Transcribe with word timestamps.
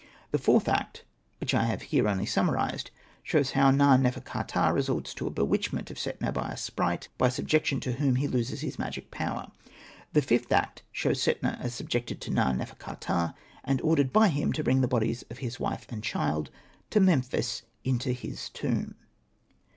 The 0.31 0.39
fourth 0.39 0.67
act— 0.67 1.05
which 1.39 1.53
I 1.53 1.65
have 1.65 1.83
here 1.83 2.07
only 2.07 2.25
sum 2.25 2.47
marised— 2.49 2.89
shows 3.23 3.51
how 3.51 3.69
Na.nefer.ka.ptah 3.69 4.69
resorts 4.73 5.13
to 5.13 5.27
a 5.27 5.29
bewitchment 5.29 5.91
of 5.91 5.97
Setna 5.99 6.31
by 6.33 6.49
a 6.49 6.57
sprite, 6.57 7.09
by 7.19 7.29
subjection 7.29 7.79
to 7.81 7.91
whom 7.91 8.15
he 8.15 8.27
loses 8.27 8.61
his 8.61 8.79
magic 8.79 9.11
power. 9.11 9.51
The 10.13 10.23
fifth 10.23 10.51
act 10.51 10.81
shows 10.91 11.21
Setna 11.21 11.59
as 11.61 11.75
subjected 11.75 12.19
to 12.21 12.31
Na.nefer.ka.ptah, 12.31 13.35
and 13.63 13.79
ordered 13.81 14.11
by 14.11 14.29
him 14.29 14.51
to 14.53 14.63
bring 14.63 14.81
the 14.81 14.87
bodies 14.87 15.21
of 15.29 15.37
his 15.37 15.59
wife 15.59 15.85
and 15.91 16.03
child 16.03 16.49
to 16.89 16.99
Memphis 16.99 17.61
into 17.83 18.11
his 18.11 18.49
tomb. 18.49 18.95